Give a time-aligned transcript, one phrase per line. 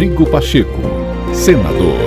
[0.00, 0.80] Rodrigo Pacheco,
[1.34, 1.98] senador.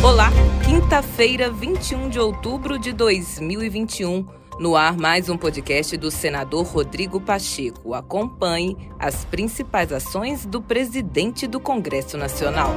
[0.00, 0.30] Olá,
[0.64, 4.24] quinta-feira, 21 de outubro de 2021.
[4.56, 7.94] No ar, mais um podcast do senador Rodrigo Pacheco.
[7.94, 12.76] Acompanhe as principais ações do presidente do Congresso Nacional.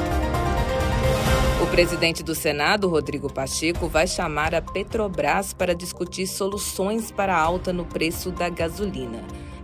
[1.61, 7.39] O presidente do Senado, Rodrigo Pacheco, vai chamar a Petrobras para discutir soluções para a
[7.39, 9.23] alta no preço da gasolina.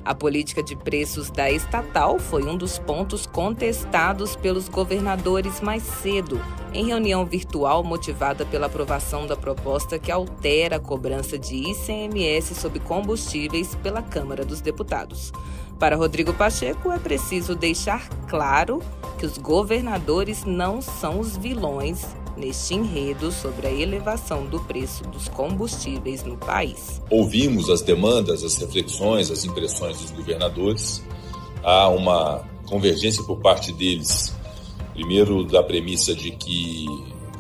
[0.10, 6.42] A política de preços da estatal foi um dos pontos contestados pelos governadores mais cedo,
[6.74, 12.80] em reunião virtual motivada pela aprovação da proposta que altera a cobrança de ICMS sobre
[12.80, 15.32] combustíveis pela Câmara dos Deputados.
[15.78, 18.82] Para Rodrigo Pacheco, é preciso deixar claro
[19.20, 22.04] que os governadores não são os vilões
[22.40, 27.02] neste enredo sobre a elevação do preço dos combustíveis no país.
[27.10, 31.04] Ouvimos as demandas, as reflexões, as impressões dos governadores.
[31.62, 34.34] Há uma convergência por parte deles,
[34.94, 36.86] primeiro da premissa de que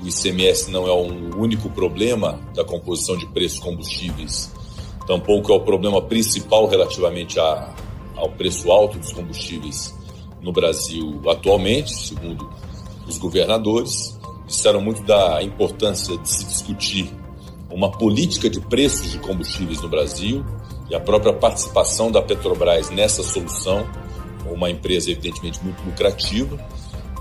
[0.03, 4.51] o ICMS não é um único problema da composição de preços combustíveis,
[5.07, 7.73] tampouco é o problema principal relativamente a,
[8.15, 9.93] ao preço alto dos combustíveis
[10.41, 12.49] no Brasil atualmente, segundo
[13.07, 14.17] os governadores
[14.49, 17.09] disseram muito da importância de se discutir
[17.71, 20.43] uma política de preços de combustíveis no Brasil
[20.89, 23.87] e a própria participação da Petrobras nessa solução,
[24.49, 26.59] uma empresa evidentemente muito lucrativa,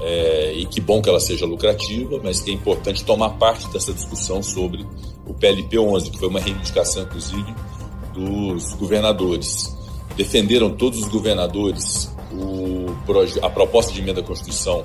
[0.00, 3.92] é, e que bom que ela seja lucrativa, mas que é importante tomar parte dessa
[3.92, 4.86] discussão sobre
[5.26, 7.54] o PLP 11, que foi uma reivindicação, inclusive,
[8.14, 9.76] dos governadores.
[10.16, 12.86] Defenderam todos os governadores o,
[13.42, 14.84] a proposta de emenda à Constituição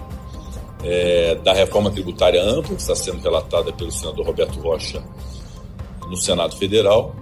[0.83, 5.03] é, da reforma tributária ampla, que está sendo relatada pelo senador Roberto Rocha
[6.09, 7.15] no Senado Federal.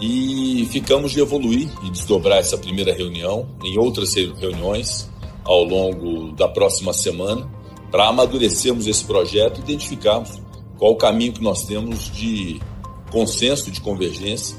[0.00, 5.10] E ficamos de evoluir e desdobrar essa primeira reunião em outras reuniões
[5.44, 7.50] ao longo da próxima semana
[7.90, 10.40] para amadurecermos esse projeto e identificarmos
[10.78, 12.60] qual o caminho que nós temos de
[13.10, 14.56] consenso, de convergência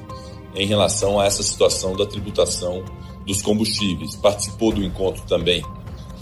[0.55, 2.83] em relação a essa situação da tributação
[3.25, 4.15] dos combustíveis.
[4.15, 5.63] Participou do encontro também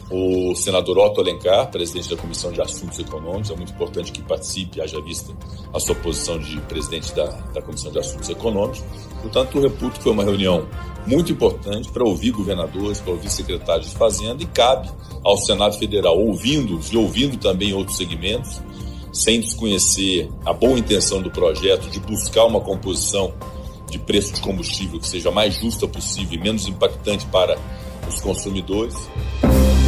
[0.10, 4.80] o senador Otto Alencar, presidente da Comissão de Assuntos Econômicos, é muito importante que participe,
[4.80, 5.34] haja vista
[5.74, 8.84] a sua posição de presidente da, da Comissão de Assuntos Econômicos.
[9.22, 10.66] Portanto, eu reputo foi uma reunião
[11.06, 14.90] muito importante para ouvir governadores, para ouvir secretários de Fazenda e cabe
[15.24, 18.62] ao Senado Federal, ouvindo-os e ouvindo também outros segmentos,
[19.12, 23.34] sem desconhecer a boa intenção do projeto de buscar uma composição
[23.90, 27.58] de preço de combustível que seja mais justa possível e menos impactante para
[28.08, 28.96] os consumidores.